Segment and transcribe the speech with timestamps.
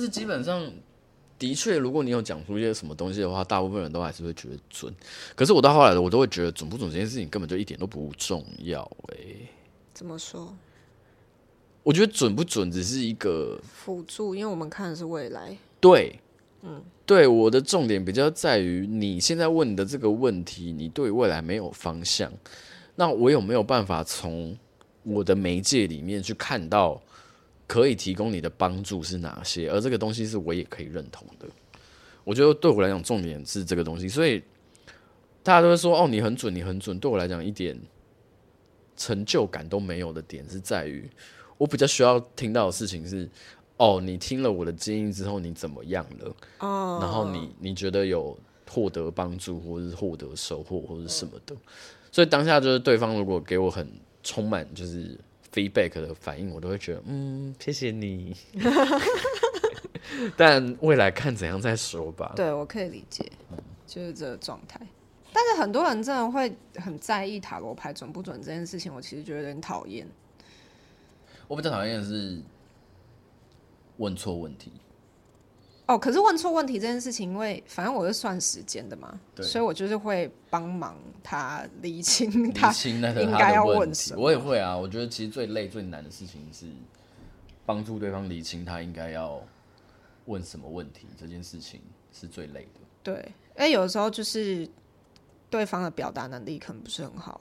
[0.00, 0.66] 但是基本上，
[1.38, 4.90] 的确，如果你有讲出一些什么东西的话，大部分人都还是会觉得准。
[5.36, 8.80] 可是我到后来，我都会觉得准不准这件事情根本就一点都不重要。
[9.08, 9.16] 哎，
[9.92, 10.56] 怎么说？
[11.82, 15.54] 我觉得准不准只是一个辅助，因为我们看的是未来。
[15.78, 16.18] 对，
[16.62, 22.32] 嗯，对，我的重点比较在于你现在问的这个问题，你对未来没有方向，
[22.94, 24.56] 那我有没有办法从
[25.02, 26.98] 我的媒介里面去看到？
[27.70, 29.70] 可以提供你的帮助是哪些？
[29.70, 31.46] 而这个东西是我也可以认同的。
[32.24, 34.08] 我觉得对我来讲，重点是这个东西。
[34.08, 34.42] 所以
[35.44, 37.80] 大家都会说：“哦，你很准，你很准。”对我来讲，一点
[38.96, 41.08] 成就感都没有的点是在于，
[41.58, 43.30] 我比较需要听到的事情是
[43.78, 46.36] ：“哦，你听了我的建议之后，你怎么样了？
[46.58, 48.36] 哦，然后你你觉得有
[48.68, 51.54] 获得帮助，或者是获得收获，或者什么的。”
[52.10, 53.88] 所以当下就是对方如果给我很
[54.24, 55.16] 充满就是。
[55.52, 58.36] Feedback 的反应，我都会觉得，嗯，谢谢你。
[60.36, 62.32] 但未来看怎样再说吧。
[62.34, 63.30] 对，我可以理解，
[63.86, 64.80] 就是这个状态。
[65.32, 70.06] 但是很多人真的会很在意塔罗牌准不准这件事情，我其实觉得有点讨厌。
[71.46, 72.40] 我比较讨厌的是
[73.98, 74.72] 问错问题。
[75.90, 84.22] 哦，可是问错问题这件事情，因为反正我是算时间的嘛，所以我就是会帮忙他理清他应该要问什么。
[84.22, 86.66] 我也会啊，我觉得其实最累最难的事情是
[87.66, 89.42] 帮助对方理清他应该要
[90.26, 91.80] 问什么问题，这件事情
[92.12, 92.80] 是最累的。
[93.02, 94.68] 对，因为有的时候就是
[95.48, 97.40] 对方的表达能力可能不是很好，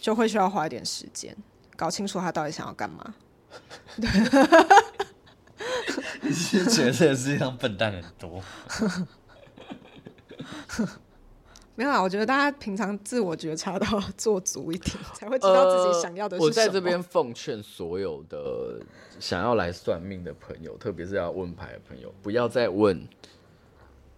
[0.00, 1.36] 就会需要花一点时间
[1.76, 3.14] 搞清楚他到底想要干嘛。
[4.00, 4.10] 对。
[6.32, 8.42] 觉得这个世界上笨蛋很多？
[11.74, 16.44] 没有啊，我觉得大家平常自我觉察都要做足一点，才会知道自己想要的是什么。
[16.44, 18.80] 呃，我在这边奉劝所有的
[19.20, 23.06] 想要来算命的朋友，特别是要问牌的朋友，不要再问。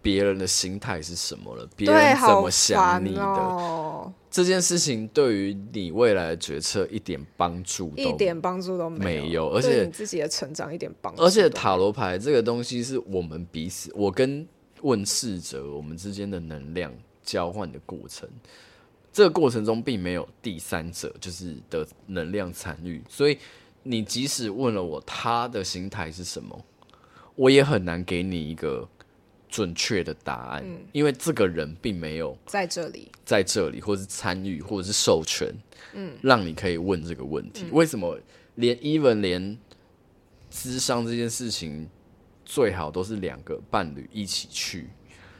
[0.01, 1.67] 别人的心态是什么了？
[1.75, 3.21] 别人怎么想你的？
[3.21, 3.88] 哦、
[4.31, 11.23] 这件事情对于你未来的决策一点帮助都一点帮助都没有，没有，而且你自己的成长一点帮助。
[11.23, 14.47] 而且塔罗牌这个东西是我们彼此，我跟
[14.81, 18.29] 问世者我们之间的能量交换的过程。
[19.11, 23.37] 这个过程中并没有第三者，就是的能量参与，所以
[23.81, 26.63] 你即使问了我他的心态是什么，
[27.35, 28.87] 我也很难给你一个。
[29.49, 35.51] 准确的答案，嗯，因为这个人并没有在这里，在这里，或者是参与，或者是授权，
[35.93, 37.65] 嗯，让你可以问这个问题。
[37.65, 38.17] 嗯，为什么
[38.55, 39.57] 连 even 连
[40.51, 41.89] 智商这件事情
[42.45, 44.87] 最好都是两个伴侣一起去？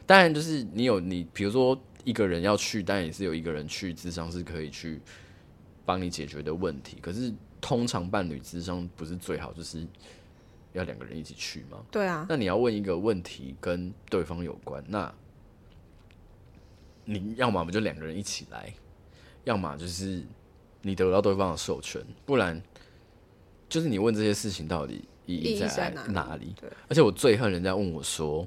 [0.08, 5.00] 当然，就是你有你，比如说一个人要去，但也是有一个人去智商是可以去
[5.86, 6.97] 帮你解决的问题。
[7.00, 7.31] 可是
[7.62, 9.86] 通常伴侣智商不是最好，就是。
[10.74, 11.84] 要两个人一起去吗？
[11.91, 12.25] 对啊。
[12.30, 15.13] 那你要问一个问题跟对方有关，那
[17.06, 18.74] 你要么不就两个人一起来，
[19.44, 20.24] 要么就是
[20.81, 22.62] 你得到对方的授权，不然
[23.68, 26.53] 就是你问这些事情到底意义在哪里？
[26.59, 26.69] 对。
[26.88, 28.46] 而且我最恨人家问我说，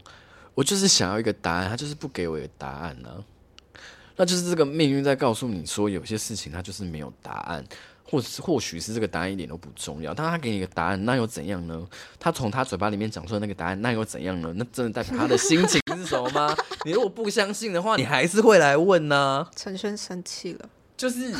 [0.54, 3.24] 我就是想要一个答案，他就是不给我一个答案呢、啊。
[4.14, 7.64] 那就是这个命运在告诉你说，有些事情它就是没有答案。
[8.12, 11.88] 或是或许是这个答案一点都不重要，但他给你一个答案，那又怎样呢？
[12.20, 14.52] 他从他嘴巴里面讲出来那个答案，那又怎样呢？
[14.54, 16.54] 那真的代表他的心情是什么吗？
[16.84, 19.50] 你如果不相信的话，你还是会来问呢、啊？
[19.56, 21.32] 陈轩生气了，就是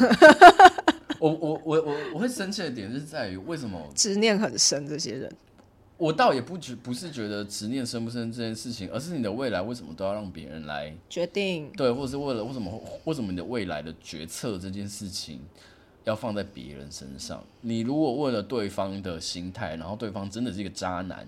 [1.21, 5.31] 我我我我我会生气的点是在于为什么执念很深这些人，
[5.99, 11.71] 我倒也不觉不是觉得执念深不深这件事情，而是你的未来为什么都要让别人来决定？
[11.77, 15.39] 对，或者是为了为什么为什么你的未来的决策这件事情？
[16.05, 17.43] 要放在别人身上。
[17.61, 21.27] 你如果问了对方的心态，然后对方真的是一个渣男，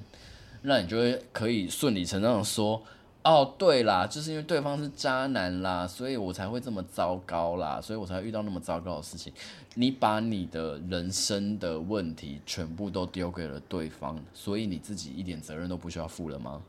[0.63, 2.83] 那你就会可以顺理成章的说
[3.23, 9.33] ：“哦，对啦，就是因为对方是渣男啦，所以我才会这么糟糕啦，所以我才遇到那么糟糕的事情。”
[9.77, 16.63] 你把你的人生的问题全部都丢给了对方，所以你自己一点责任都不需要负了吗？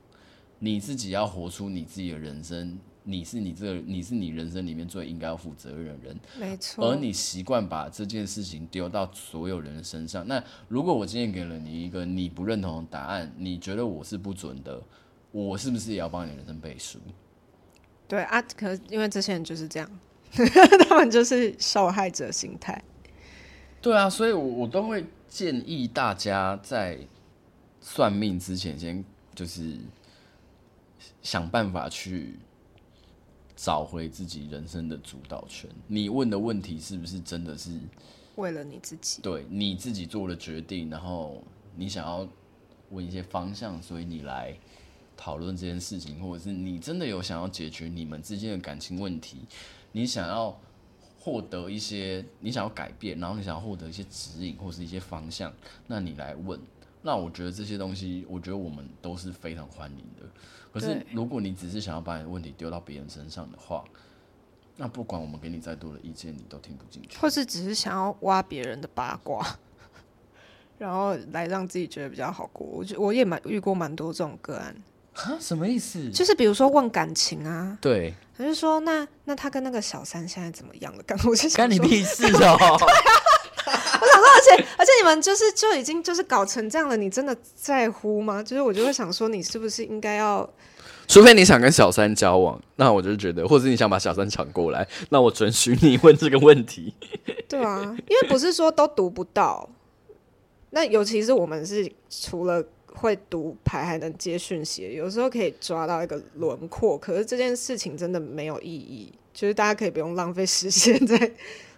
[0.60, 2.80] 你自己要活出你自己的人生。
[3.08, 6.84] 你是你这个，你是你人生里面最应该要负责任的人，没错。
[6.84, 10.28] 而你习惯把这件事情丢到所有人的身上。
[10.28, 14.82] 那如果我今天给了你一个你不认同的答案，你觉得我是不准的，
[15.32, 16.98] 我是不是也要帮你人生背书？
[18.08, 19.88] 对啊，可是因为这些人就是这样，
[20.90, 22.84] 他们就是受害者心态。
[23.84, 26.98] 对啊，所以我我都会建议大家在
[27.80, 29.06] 算命之前，先
[29.36, 29.78] 就是
[31.22, 32.40] 想办法去。
[33.56, 35.70] 找回自己人生的主导权。
[35.88, 37.80] 你问的问题是不是真的是
[38.36, 39.22] 为了你自己？
[39.22, 41.42] 对，你自己做了决定，然后
[41.76, 42.28] 你想要
[42.90, 44.58] 问一些方向，所以你来
[45.16, 49.40] 讨论这件事情，或者是你真的有想要解决你们之间的感情问题，
[49.94, 50.60] 你想要
[51.20, 55.54] 获得一些，你想要改变，然后你想要获得一些指引或是一些方向，
[55.88, 56.60] 那你来问。
[57.06, 60.28] 那我觉得这些东西，我觉得我们都是非常欢迎的。
[60.74, 63.84] 可是如果你只是想要把你的问题丢到别人身上的话，
[64.76, 67.20] 那不管我们给你再多的意见，你都听不进去。
[67.20, 69.46] 或是只是想要挖别人的八卦，
[70.80, 72.66] 然后来让自己觉得比较好过。
[72.66, 74.76] 我觉我也蛮遇过蛮多这种个案。
[75.14, 75.38] 啊？
[75.40, 76.10] 什么意思？
[76.10, 81.04] 就是比如说问感情啊，对，他就说那那他跟那个小三现在怎么样了？
[81.04, 82.58] 刚我就干你屁事哦！
[82.60, 82.78] 我
[84.16, 88.42] 想说，而且而且你们就是就已经就是搞成这样了，你真的在乎吗？
[88.42, 90.50] 就是我就会想说，你是不是应该要？
[91.08, 96.94] 除非你想跟小三交往，那我就觉得，或者你想把小三抢过来，那我准许你问这个问题。
[97.48, 99.70] 对啊，因为不是说都读不到。
[100.72, 106.98] 那尤其是我们是除了会读牌，还能接讯息，有时候可以抓到一个轮廓。
[106.98, 111.32] 可是这件事情真的没有意义，就是大家可以不用浪费时间在。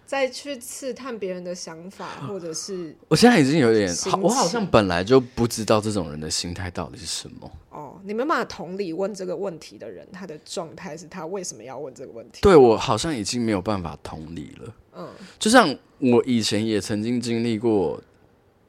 [0.08, 7.52] 再去刺探别人的想法，或者是我现在已经有点，我好像本来就不知道这种人的心态到底是什么。
[7.68, 12.38] 哦，你没办法同理问这个问题的人，他的状态是他为什么要问这个问题？
[12.40, 14.74] 对，我好像已经没有办法同理了。
[14.94, 18.02] 嗯，就像我以前也曾经经历过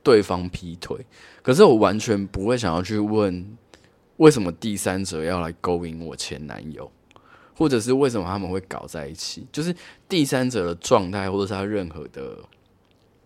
[0.03, 0.97] 对方劈腿，
[1.41, 3.57] 可是我完全不会想要去问
[4.17, 6.91] 为什么第三者要来勾引我前男友。
[7.59, 9.45] 或者是为什么他们会搞在一起？
[9.51, 9.75] 就是
[10.07, 12.37] 第三者的状态，或者是他任何的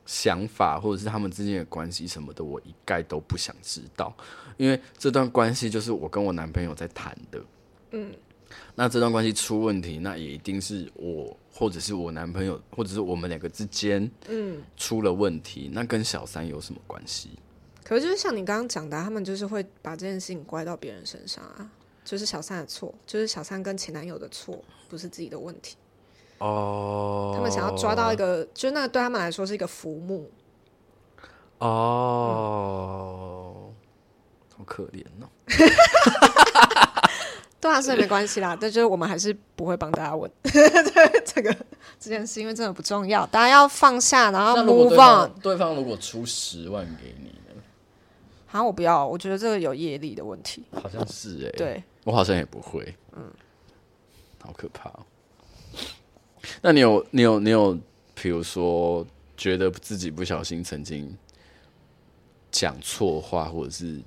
[0.07, 4.12] 想法，或者是他们之间的关系什么的，我一概都不想知道。
[4.57, 7.39] 因为这段关系就是我跟我男朋友在谈的。
[7.91, 8.12] 嗯，
[8.74, 15.69] 那这段关系出问题，那也一定是我或者是我男朋友，或者是我们两个之间，嗯，出了问题。
[15.71, 17.29] 那跟小三有什么关系？
[17.83, 21.69] 可是就是像你刚刚讲的，他们就是会把这件事情怪到别人身上啊。
[22.03, 25.77] 就是小三的错，就是小三跟前男友的错，不是自己的问题。
[26.39, 30.29] 哦、oh，他们想要抓到一个，就是那个对他们来说是一个浮木。
[31.59, 35.29] 哦、oh, 嗯，好可怜哦。
[37.61, 38.57] 对啊，所以没关系啦。
[38.59, 41.55] 但就是我们还是不会帮大家问 这个
[41.97, 43.25] 这件事，因为真的不重要。
[43.27, 45.31] 大家要放下，然后 move on。
[45.39, 47.61] 对方如果出十万给你呢？
[48.47, 50.65] 好像我不要，我觉得这个有业力的问题。
[50.73, 51.81] 好像是哎、欸，对。
[52.03, 53.31] 我好像也不会，嗯，
[54.41, 55.05] 好可怕哦。
[56.61, 57.77] 那你有你有你有，
[58.13, 59.05] 比如说
[59.38, 61.15] 觉得自己不小心曾经
[62.51, 64.01] 讲错话，或者是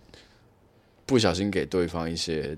[1.06, 2.56] 不小心给对方一些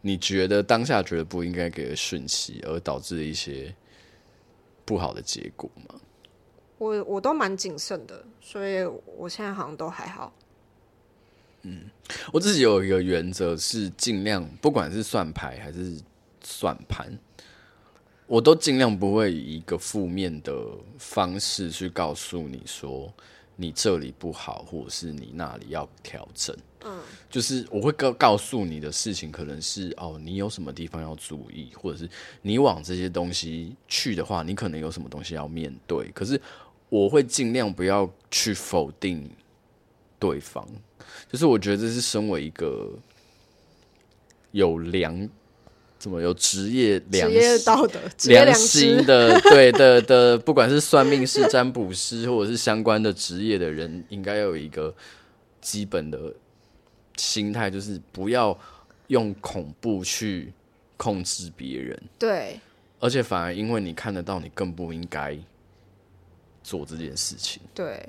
[0.00, 3.74] 你觉得当下觉得不应该给的讯息，而导致一些
[4.84, 6.00] 不好的结果吗？
[6.78, 8.84] 我我都蛮谨慎的，所以
[9.16, 10.32] 我现在好像都还好。
[11.68, 11.80] 嗯，
[12.32, 16.00] 我自己有一个原则是尽量，不管是算牌还是
[16.40, 17.12] 算盘，
[18.28, 20.54] 我都尽量不会以一个负面的
[20.96, 23.12] 方式去告诉你说
[23.56, 26.56] 你这里不好，或者是你那里要调整。
[26.84, 32.08] 嗯，就是我会告告诉你的事情，可能是哦，你有什么地方要注意，或者是
[32.42, 36.08] 你往这些东西去的话，你可能有什么东西要面对。
[36.12, 36.40] 可是
[36.88, 39.28] 我会尽量不要去否定
[40.20, 40.64] 对方。
[41.30, 42.90] 就是我觉得这是身为一个
[44.52, 45.28] 有良，
[45.98, 54.94] 怎么有职业良职业道德、良心的，对的的，不管是算命师、 占卜师，或者是相关的职业的人，应该要有一个
[55.60, 56.32] 基本的
[57.16, 58.58] 心态，就是不要
[59.08, 60.52] 用恐怖去
[60.96, 62.02] 控制别人。
[62.18, 62.60] 对，
[63.00, 65.36] 而且反而因为你看得到，你更不应该
[66.62, 67.60] 做这件事情。
[67.74, 68.06] 对。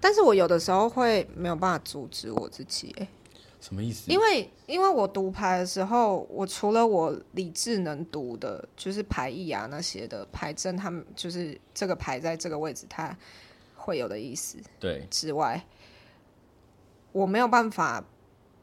[0.00, 3.08] 但是我有的时候会没有办法阻止我自己，欸，
[3.60, 4.10] 什么意思？
[4.10, 13.14] 因为因为我读牌的时候，我除了我理智能读的，就是牌意啊那些的牌阵，他们就是这个牌在这个位置，它
[13.76, 14.56] 会有的意思。
[14.78, 15.06] 对。
[15.10, 15.62] 之外，
[17.12, 18.02] 我没有办法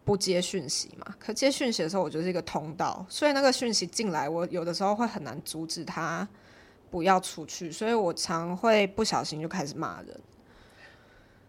[0.04, 1.16] 不接讯息嘛。
[1.20, 6.28] 可接讯息的时候，我就是一个通道，所以那个讯息进来，我有的时候会很难阻止他
[6.90, 10.20] 不要出去，所以我常会不小心就开始骂人。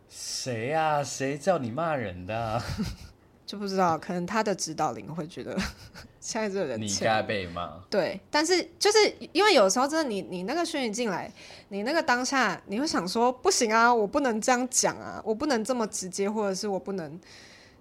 [0.08, 1.02] 谁呀？
[1.04, 2.62] 谁叫你骂人的啊？
[3.46, 5.56] 就不知道，可能他的指导灵会觉得
[6.20, 7.82] 现在这个人你该被骂。
[7.88, 8.98] 对，但是就是
[9.32, 11.32] 因为有时候真的你，你你那个讯息进来，
[11.68, 17.18] 你那个当下你会想说，不行啊，我不能这样讲啊，我不能这么直接，或者是我不能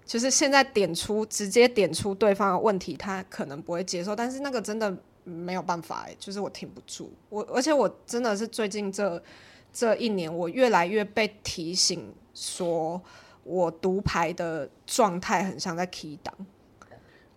[0.06, 9.22] 就是现在点出直接点出对方的问题，他可能不会接受，但是那个真的没有办法，就是我挺不住，我而且我真的是最近这。
[9.72, 13.00] 这一年，我越来越被提醒说，
[13.44, 16.34] 我读牌的状态很像在 key 档。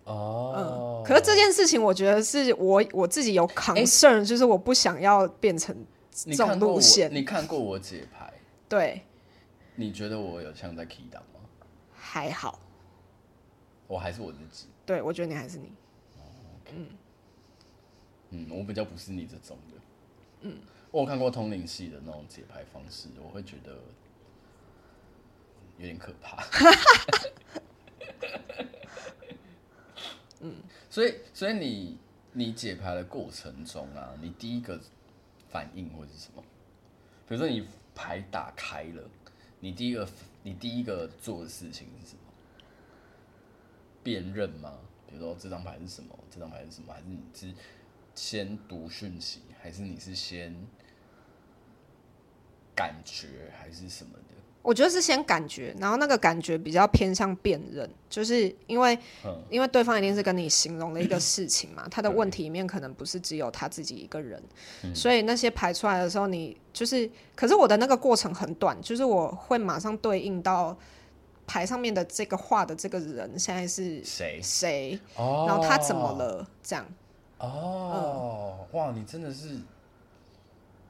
[0.03, 5.75] 哦、嗯，可是这件事情，我觉得是我我自己有 concern，、欸、就是我不想要变成
[6.11, 7.13] 这种路线。
[7.13, 8.33] 你看过我解牌？
[8.67, 9.01] 对。
[9.75, 11.39] 你觉得我有像在 key 档吗？
[11.93, 12.59] 还好。
[13.87, 14.67] 我还是我自己。
[14.85, 15.71] 对，我觉得你还是你。
[16.17, 16.21] 哦
[16.65, 16.87] okay、嗯。
[18.31, 19.77] 嗯，我比较不是你这种的。
[20.41, 20.59] 嗯。
[20.91, 23.71] 我有看过通灵系的那种解牌方式，我会觉得
[25.77, 26.43] 有点可怕。
[30.41, 30.55] 嗯，
[30.89, 31.97] 所以，所以你
[32.33, 34.77] 你解牌的过程中啊，你第一个
[35.49, 36.43] 反应会是什么？
[37.25, 39.01] 比如说你牌打开了，
[39.61, 40.05] 你第一个
[40.43, 42.21] 你第一个做的事情是什么？
[44.03, 44.77] 辨认吗？
[45.07, 46.19] 比如说这张牌是什么？
[46.29, 46.91] 这张牌是什么？
[46.91, 47.53] 还是你是
[48.15, 49.41] 先读讯息？
[49.61, 50.55] 还是你是先
[52.75, 53.51] 感觉？
[53.59, 54.35] 还是什么的？
[54.63, 64.39] 我觉得是先感觉，然后那个感觉比较偏向辨认，就是因为、嗯、因为对方一定是跟你形容了一个事情嘛，他的问题里面可能不是只有他自己一个人，
[64.83, 70.77] 嗯、所以那些排出来的时候，你就是，可是我的那个过程很短，就是我会马上对应到
[71.47, 76.85] 牌上面的这个画的这个人现在是谁谁，然后他怎么了这样？
[77.41, 79.59] 哦，嗯、哇，你真的是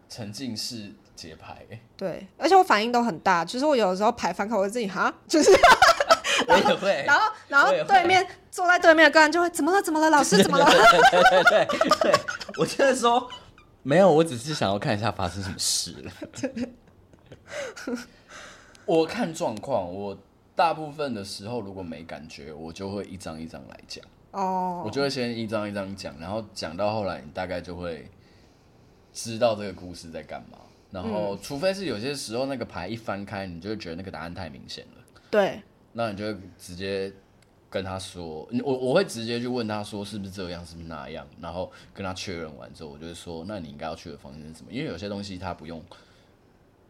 [0.08, 0.94] 沉浸式。
[1.14, 1.64] 解牌，
[1.96, 5.52] 对，而且我反应都很大，就是我有的时候排翻开，我自己哈，就是，
[6.48, 10.66] 我也会，然后然后对面坐在对面的个人就会怎么了怎么了，老师怎么了？
[10.66, 12.14] 对 对对，对，
[12.58, 13.30] 我就是说
[13.84, 16.12] 没有，我只是想要看一下发生什么事了。
[18.86, 20.18] 我看状况，我
[20.56, 24.04] 大部分的时候如果没感觉，我就会一张一张来讲。
[24.32, 24.88] 哦，oh.
[24.88, 28.10] 我就会先一张一张讲，然后讲到后来，你大概就会
[29.14, 30.58] 知道这个故事在干嘛。
[30.90, 35.22] 然后，除非是有些时候那个牌一翻开，你就会觉得那个答案太明显了。
[35.30, 35.62] 对。
[35.94, 37.12] 那你就直接
[37.70, 44.72] 跟他说，我我会直接去问他说是不是这样，是不是那样，然后跟他确认完之后，我就会说，那你应该要去的房间是什么？
[44.72, 45.82] 因为有些东西他不用，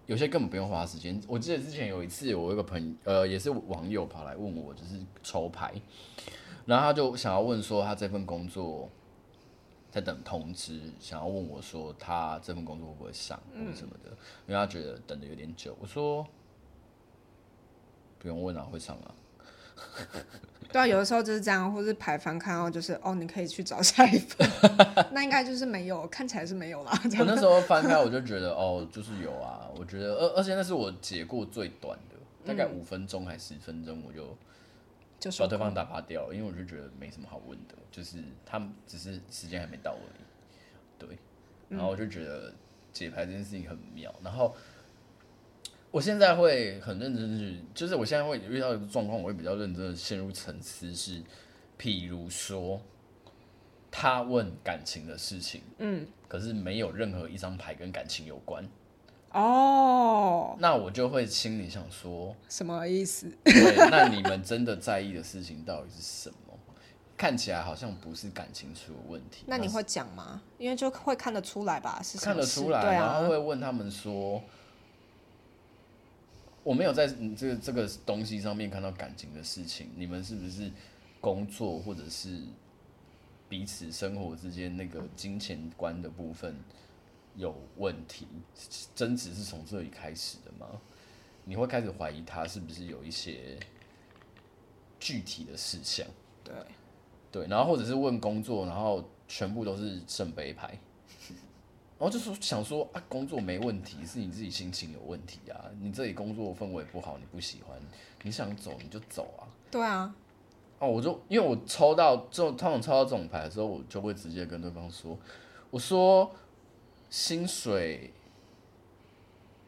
[0.06, 1.20] 有些根本不用花时间。
[1.28, 5.74] 我记得之前有一次，我有一个朋友，呃，也是网友跑来问我，就是抽牌，
[6.66, 8.90] 然后他就想要问说他这份工作。
[9.94, 15.76] 在等通知，想要问我说他这份工作会不会上或者什么的，嗯、因为他觉得等的有点久。
[15.82, 16.26] 我说
[18.18, 19.12] 不用问啊，会上啊。
[20.72, 24.50] 对啊，有的时候就是这样，或是排翻看到就是哦，你可以去找下一份，
[25.12, 26.98] 那应该就是没有，看起来是没有啦。
[27.20, 29.70] 我那时候翻开我就觉得哦，就是有啊。
[29.76, 32.16] 我觉得而而且那是我解过最短的，
[32.46, 34.38] 大概五分钟还十分钟我就。
[35.22, 40.24] 就把对方打发掉，因为我就觉得没什么好问的，就是他们只是时间还没到而已。
[40.98, 41.16] 对，
[41.70, 42.52] 然后我就觉得
[42.92, 44.12] 解牌这件事情很妙。
[44.24, 44.56] 然后
[45.92, 51.22] 我现在会很认真去，就是我现在会遇到一个状况，我会比较认真的陷入沉思，是
[51.78, 52.82] 譬如说
[53.92, 58.68] 他问感情的事情，嗯，可是没有任何一张牌跟感情有关。
[59.34, 63.32] 哦，oh, 那我就会心里想说，什么意思？
[63.46, 66.36] 对，那你们真的在意的事情到底是什么？
[67.18, 69.44] 看起来好像不是感情出了问题。
[69.46, 70.42] 那你会讲吗？
[70.58, 74.42] 因为就会看得出来吧，是看得出来，啊、然后会问他们说，
[76.64, 77.08] 我没有在
[77.38, 80.70] 这个这个东西上面看到感情的事情，你们是不是
[81.22, 82.40] 工作或者是
[83.48, 86.56] 彼此生活之间那个金钱观的部分？
[87.36, 88.28] 有问题，
[88.94, 90.68] 争执是从这里开始的吗？
[91.44, 93.58] 你会开始怀疑他是不是有一些
[95.00, 96.06] 具体的事项？
[96.44, 96.54] 对，
[97.32, 100.78] 对，然后或者是问工作，然后全部都是圣杯牌，
[101.98, 107.76] 然后就说想说啊，工作没问题，是你自己心情有问题啊，你这里工作氛围不好，你不喜欢，
[108.22, 109.50] 你想走你就走啊。
[109.72, 110.14] 对啊，
[110.78, 115.18] 哦，我就因为我抽到就他们抽到这种牌的时候，我就会直接跟对方说，
[115.72, 116.32] 我说。
[117.12, 118.10] 薪水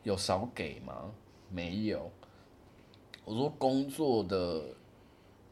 [0.04, 1.12] 有少给吗？
[1.50, 2.10] 没有。
[3.26, 4.64] 我说工作的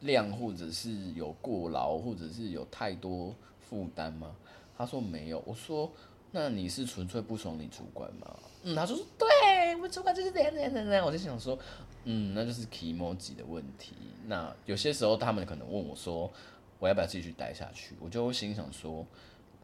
[0.00, 4.34] 量，或者是有过劳，或者是有太多负担吗？
[4.74, 5.42] 他说没有。
[5.46, 5.92] 我说
[6.30, 8.36] 那你是纯粹不爽你主管吗？
[8.62, 11.04] 嗯，他说对，我主管就是这样这样这样。
[11.04, 11.58] 我就想说，
[12.04, 13.94] 嗯，那就是 kimoji 的问题。
[14.24, 16.32] 那有些时候他们可能问我说，
[16.78, 17.94] 我要不要继续待下去？
[18.00, 19.06] 我就会心想说，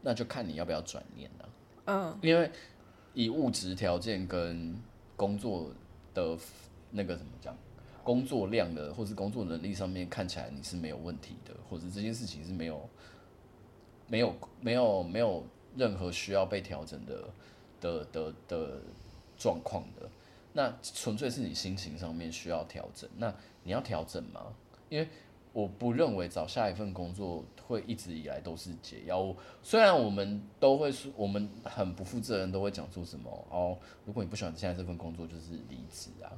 [0.03, 1.49] 那就看你要不要转念了。
[1.89, 2.51] 嗯，因为
[3.15, 4.79] 以物质条件跟
[5.15, 5.71] 工作
[6.13, 6.37] 的
[6.91, 7.57] 那个怎么讲，
[8.03, 12.87] 工作量的或是工作能力上面看起来你是没有问题的，或者这件事情是没有
[14.07, 15.43] 没有没有没有
[15.75, 17.23] 任何需要被调整的
[17.81, 18.81] 的的的
[19.35, 20.07] 状况的。
[20.53, 23.09] 那纯粹是你心情上面需要调整。
[23.17, 24.53] 那你要调整吗？
[24.89, 25.07] 因为
[25.59, 29.35] 我不认为找下一份工作会一直以来都是解药。
[29.61, 36.31] 虽然我们都会说，我们很不负责任，都会讲出什么哦，如果你不喜欢现在这份工作，就是离职啊。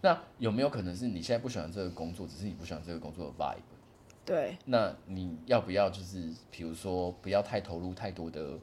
[0.00, 3.56] 那有没有可能是你现在不喜欢这个工作，只是你不喜欢这个工作的 vibe？
[4.24, 4.56] 对。
[4.64, 8.56] 那你要不要就是，比如说不要太投入太多的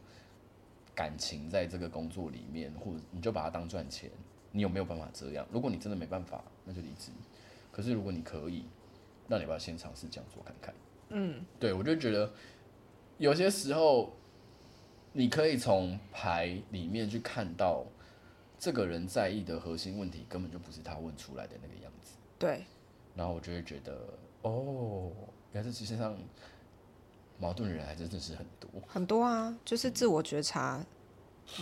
[0.95, 4.09] 感情在这个工作里面，或者你就把它当赚钱？
[4.53, 5.45] 你有没有办法这样？
[5.51, 7.11] 如果你真的没办法，那就离职。
[7.71, 8.63] 可是如果你可以，
[9.27, 10.73] 那你要不要先尝试这样做看看？
[11.09, 12.29] 嗯，对，我就觉得
[13.17, 14.13] 有些时候
[15.13, 17.85] 你可以从牌里面去看到
[18.59, 22.17] 这个人在意的核心问题，根本就不是他问出来的那个样子。
[22.37, 22.65] 对，
[23.15, 23.97] 然后我就会觉得，
[24.41, 25.09] 哦，
[25.53, 26.17] 原来这世界上
[27.39, 30.85] 矛盾的人还真的是很多很多啊，就是自我觉察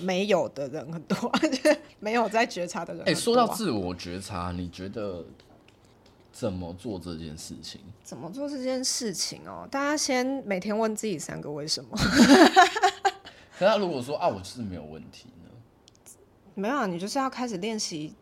[0.02, 1.32] 没有的人很多，
[2.00, 3.04] 没有在觉察的人。
[3.04, 5.24] 哎、欸，说到自我觉察，你觉得？
[6.36, 7.80] 怎么做这件事情？
[8.04, 9.66] 怎么做这件事情哦？
[9.72, 11.98] 大家先每天问自己三个为什么。
[13.58, 15.50] 可他如果说啊，我就是没有问题呢？
[16.54, 18.14] 没有啊，你就是要开始练习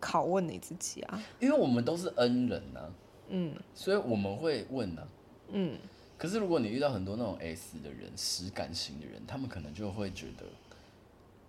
[0.00, 1.20] 拷问你自己啊。
[1.40, 2.90] 因为我们都是恩人呐、啊，
[3.30, 5.08] 嗯，所以我们会问呢、啊，
[5.50, 5.76] 嗯。
[6.16, 10.44] 可是如果你遇到很多那种 S 的人，实感型的人，他们可能就会觉得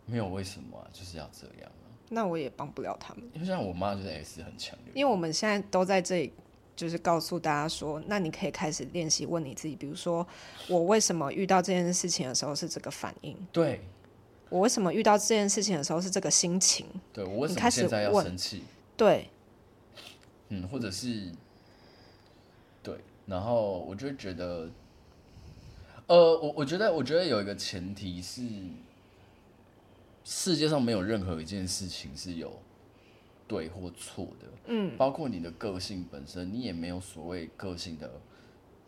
[0.08, 1.72] 没有为什么啊，就是要这样。
[2.10, 4.92] 那我也帮不了他们，因为像我妈就是 S 很强烈。
[4.96, 6.34] 因为我们现在都在这里，
[6.76, 10.26] 就是告诉大家说，那你可以开始练习问你自己，比如说，
[10.68, 13.38] 我为什么遇到这件事情的时候是这个反应？
[13.52, 13.82] 对，
[14.50, 16.88] 我为什么遇到这件事情的时候是这个心情？
[17.14, 18.64] 对，我为什么现在要生气？
[18.98, 19.30] 对，
[20.50, 21.32] 嗯，或者是
[22.82, 22.96] 对，
[23.28, 24.68] 然后我就觉得，
[26.08, 28.42] 呃，我我觉得，我觉得有一个前提是。
[30.32, 32.54] 世界上没有任何一件事情是有
[33.48, 38.12] 对或错的，嗯，包括你的个性本身，你也没有所谓个性的，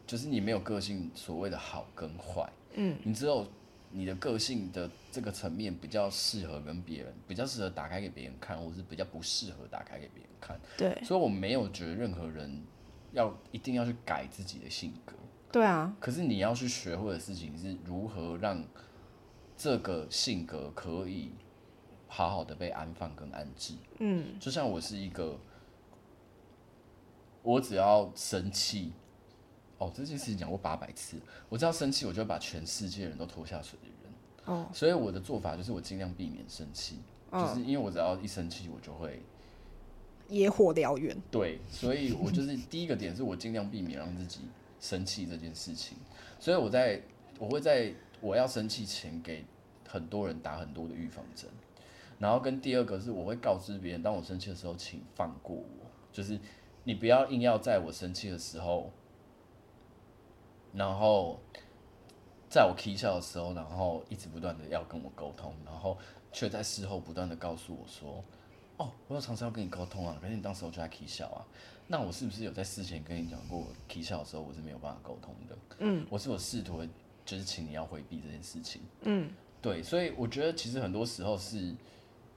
[0.06, 3.48] 就是你没有个性所谓的好跟坏，嗯，你只有
[3.90, 12.62] 你的个性的这个层面比较适合跟别人，比较适合打开给别人看，或是比较不适合打开给别人看，对，所以我没有觉得任何人
[13.14, 15.16] 要一定要去改自己的性格，
[15.52, 18.64] 对啊，可是你要去学会的事情是如何让。
[19.62, 21.30] 这个性格可以
[22.08, 23.76] 好好的被安放跟安置。
[24.00, 25.38] 嗯，就像我是一个，
[27.44, 28.92] 我只要生气，
[29.78, 34.14] 哦，这件事情讲过八百次，我只要生气，我就会把全世界人都拖下水的人。
[34.46, 36.98] 哦，所以我的做法就是我尽量避免生气，
[37.30, 39.22] 哦，就是因为我只要一生气，我就会
[40.28, 41.16] 野火燎原。
[41.30, 44.40] 对，所以我就是第一个点是我尽量避免让自己
[44.80, 45.96] 生气这件事情，
[46.40, 47.00] 所以我在
[47.38, 47.94] 我会在。
[48.22, 49.44] 我要生气前给
[49.88, 51.50] 很多人打很多的预防针，
[52.20, 55.66] 然后跟第二个是我会告知别人，当我生气的时候，请放过我，
[56.14, 56.40] 就是
[56.84, 58.92] 你不要硬要在我生气的时候，
[60.74, 61.40] 然后
[62.50, 65.98] 在我起笑的时候，然后一直不断的要跟我沟通，然后
[66.32, 68.24] 却在事后不断的告诉我说，
[68.78, 71.46] 哦，我有尝试要跟你沟通啊，可是你当时我就在 K 笑啊，
[71.88, 75.58] 那我是不是有在事前跟你讲过，我起笑的时候我是没有办法沟通的？
[75.80, 76.82] 嗯，我是我试图。
[77.24, 78.82] 就是请你要回避这件事情。
[79.04, 79.32] 嗯，
[79.62, 81.74] 对，所以我觉得其实很多时候是，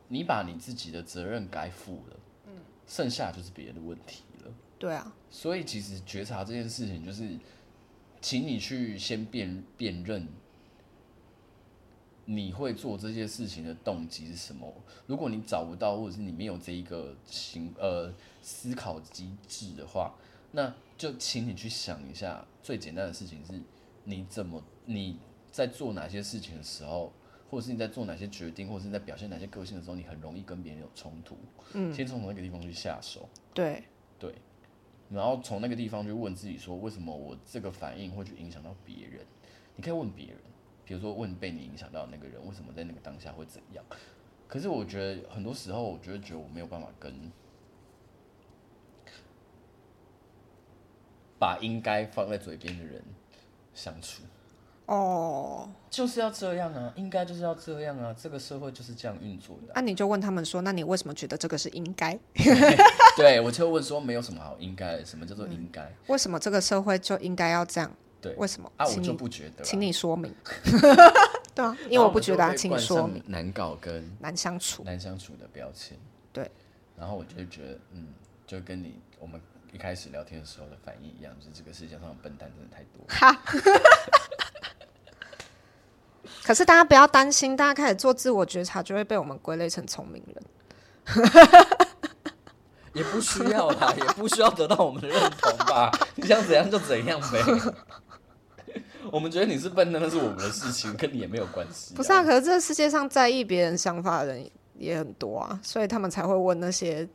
[0.09, 2.17] 你把你自己的责任该负了，
[2.47, 2.53] 嗯，
[2.87, 4.53] 剩下就是别人的问题了。
[4.79, 7.39] 对啊，所以其实觉察这件事情，就是，
[8.21, 10.29] 请你去先辨辨认，
[12.27, 14.73] 你会做这些事情的动机是什么。
[15.07, 20.15] 如果你找不到，或者是你没有这一个行呃思考机制的话，
[20.53, 23.61] 那就请你去想一下，最简单的事情是。
[24.07, 25.19] 你怎么你
[25.51, 27.13] 在做哪些事情的时候，
[27.51, 31.37] 或者是你在做哪些决定，或者是你在表现哪些个性的时候，你很容易跟别人有冲突。
[31.73, 33.29] 嗯，先从那个地方去下手。
[33.55, 33.85] 对
[34.19, 34.35] 对，
[35.09, 39.25] 然后从那个地方去问自己说，为什么我这个反应会去影响到别人？
[39.77, 40.37] 你可以问别人，
[40.85, 43.85] 比如说问被你影响到的那个人，为什么在那个当下会怎样？
[44.47, 47.13] 可是我觉得很多时候，我觉得觉得我没有办法跟
[51.39, 53.03] 把应该放在嘴边的人。
[53.77, 54.23] 相处
[54.87, 55.69] 哦，oh.
[55.91, 59.77] 就是要这样啊，应该就是要这样啊，这个社会就是这样运作的啊。
[59.77, 62.19] 那、啊、你就问他们说，那你为什么觉得这个是应该？
[63.17, 65.95] 对，我就问说，没有什么好应该，什么叫做应该、嗯？
[66.09, 67.91] 为什么这个社会就应该要这样？
[68.21, 68.71] 对，为什么？
[68.77, 70.35] 啊，我就不觉得，请你说明。
[71.55, 73.23] 对啊，因为我不觉得、啊，请你说明。
[73.29, 75.97] 难搞跟难相处，难相处的标签。
[76.33, 76.51] 对，
[76.99, 78.09] 然后我就会觉得，嗯，
[78.47, 79.41] 就跟你我们。
[79.73, 83.05] 一开始聊天的时候的反应一样，就是这个世界上的笨蛋真的太多。
[83.09, 83.37] 哈，
[86.45, 90.43] 可是大家不要担心，大家开始做自我觉察，就会被我们归类成聪明人。
[92.93, 95.91] 也不需要啦，也不需要得到我们的认同吧？
[96.15, 97.43] 你想怎样就怎样呗。
[99.11, 101.95] 我们觉得你是笨的，那是我们的事情，跟你也没有关系。
[101.95, 107.09] 不是啊，可是这个世界上在意别人想法的人也很多啊，所以他们才会问那些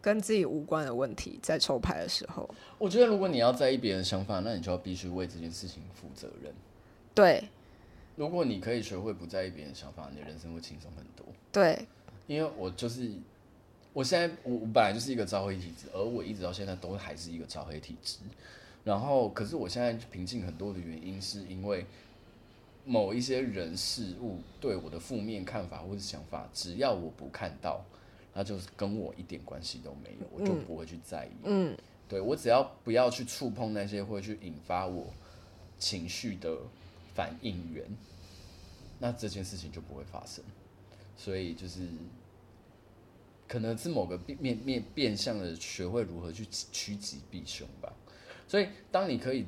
[0.00, 1.38] 跟自己无关的问题。
[1.42, 2.48] 在抽牌的时候，
[2.78, 6.52] 我觉得如果你要在意别人想法，那你就要必须为这件事情负责任。
[7.20, 7.44] 对，
[8.16, 11.26] 如果你可以学会不在意别人想法，你的人生会轻松很多。
[11.52, 11.86] 对，
[12.26, 13.10] 因为我就是，
[13.92, 18.20] 我现在我我本来就是一个招黑体质，而我一直到现在都还是一个招黑体质。
[18.84, 21.84] 然后，可是我现在平静很多的原因，是因为
[22.86, 27.84] 某一些人事物对我的负面看法或者想法，只要我不看到，
[28.32, 31.30] 那就是跟我一点关系都没有，我就不会去在意。
[31.44, 31.76] 嗯，
[32.08, 35.12] 对，我只要不要去触碰那些会去引发我
[35.78, 36.56] 情绪的
[37.14, 37.84] 反应源，
[38.98, 40.44] 那这件事情就不会发生。
[41.16, 41.86] 所以就是，
[43.46, 47.92] 可能是某个变面面变相的学会如何去趋吉避凶吧。
[48.48, 49.46] 所以，当你可以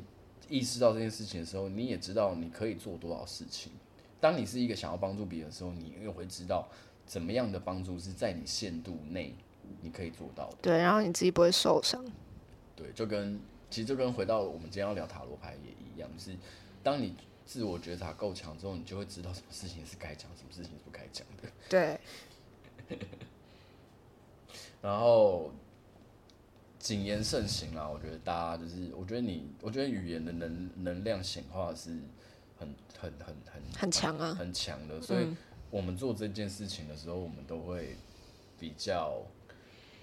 [0.49, 3.73] 意识到这件事情的时候，你也知道你可以做多少事情。
[4.21, 6.69] 当你是一个想要帮助别人的时候，你又会知道
[7.07, 9.35] 怎么样的帮助是在你限度内
[9.81, 10.59] 你可以做到的。
[10.63, 12.05] 对，然后你自己不会受伤。
[12.77, 16.37] 对，就跟其实就跟回到我们今天要聊塔罗牌也一样，就是
[16.83, 17.17] 当你
[17.47, 21.49] 自我觉察够强之后，你就会知道什么事情是该讲，什么事情是不该讲的。
[21.69, 22.01] 对。
[24.81, 25.51] 然后。
[26.79, 31.91] 谨言慎行啦，我觉得大家就是，我觉得你，我觉得语言的能能量显化是
[32.59, 35.01] 很很很很很强啊，很强的。
[35.01, 35.29] 所以，
[35.71, 37.97] 我们做这件事情的时候，我们都会
[38.59, 39.23] 比较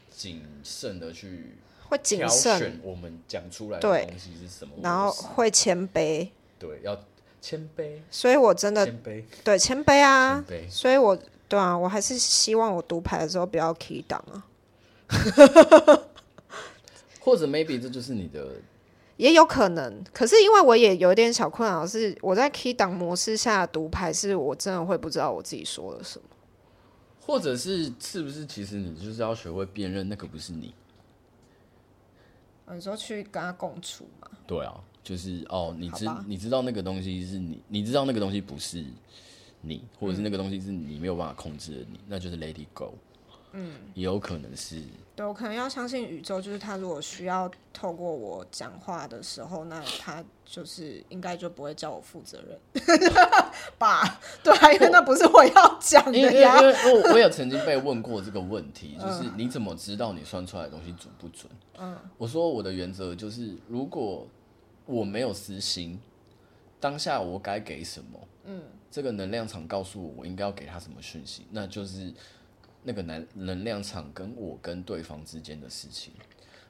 [0.10, 1.58] 谨慎的去
[1.90, 6.98] 会谨慎我们讲出来的东西是什么，然后会谦卑，对，要
[7.42, 8.00] 谦卑。
[8.12, 14.46] 所以我真的谦卑，对谦卑啊，所以我对啊，我还是希望我读牌的时候不要 key 档啊。
[17.20, 18.48] 或者 maybe 这就是你的，
[19.18, 20.04] 也有可能。
[20.14, 26.26] 可是因为我也有点小困扰，是我在 key 档模式下读牌，是我真的会不知道我自己说了什么。
[27.22, 30.74] 或者是是不是其实你就是要学会辨认那个不是你？
[32.72, 34.28] 你说去跟他共处嘛？
[34.48, 38.84] 对啊，就是哦，你知你知道那个东西是你，你知道那个东西不是
[39.62, 42.94] 你，或者是那个东西是你没有办法控制的你，嗯、那就是 let it go。
[43.52, 44.80] 嗯，也有可能是。
[45.16, 52.60] 对，我可能要相信宇宙，就是他如果需要透过我讲话的时候，那他就是应该就不会叫我负责任
[53.80, 54.20] 吧？
[54.44, 56.62] 对，因为那不是我要讲的呀。
[56.62, 61.52] 因为因为我我也曾经被问过这个问题，就是你怎么知道你算出来的东西准不准？
[61.80, 64.28] 嗯，我说我的原则就是，如果
[64.90, 66.00] 我没有私心，
[66.80, 68.28] 当下我该给什么？
[68.46, 72.14] 嗯，这个能量场告诉我我应该要给他什么讯息，那就是。
[72.82, 76.14] 那个能能量场跟我跟对方之间的事情，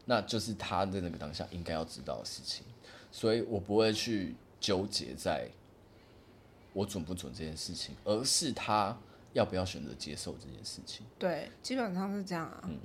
[0.05, 2.65] 那就是他在那个当下应该要知道的事情，
[3.11, 5.47] 所以我不会去纠结在
[6.73, 8.97] 我准不准这件事情，而是他
[9.33, 11.05] 要不要选择接受这件事情。
[11.19, 12.63] 对，基本上是这样啊。
[12.63, 12.79] 嗯，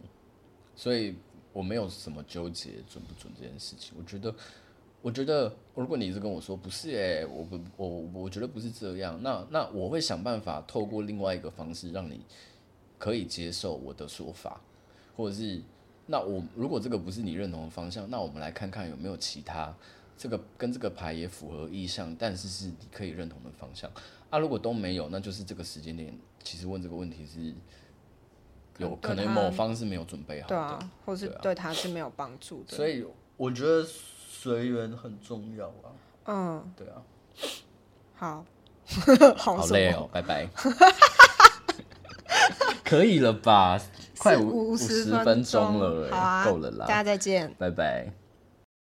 [0.77, 1.17] 所以
[1.55, 3.95] 我没有什么纠结准不准这件事情。
[3.99, 4.33] 我觉得，
[5.05, 7.89] 我觉得如果你是跟我说不是，欸，诶，我不，我
[8.23, 12.25] 我觉得不是这样，那那我会想办法透过另外一个方式让你。
[12.97, 14.59] 可以接受我的说法，
[15.15, 15.61] 或者是
[16.07, 19.75] 那我如果这个不是你认同的方向，那我们来看看有没有其他
[20.17, 23.91] 这个跟这个牌也符合意向，但是是你可以认同的方向
[24.31, 24.39] 啊。
[24.39, 27.53] 如果都没有，那就是这个时间点，其实问这个问题是
[28.79, 32.75] 有可能某方是没有准备好的，对啊，或是对他是没有帮助的。
[32.75, 33.05] 所以
[33.37, 33.87] 我觉得
[34.45, 35.89] 随缘很重要啊。
[36.27, 37.01] 嗯，对啊。
[38.15, 38.45] 好，
[39.39, 40.47] 好累哦，拜拜。
[42.85, 43.81] 可以了吧？
[44.19, 46.11] 快五五十分钟了，
[46.45, 46.85] 够了啦！
[46.87, 48.07] 大家再见，拜拜。